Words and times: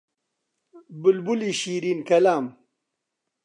بولبولی 1.01 1.51
شیرین 1.59 1.99
کەلام 2.09 2.45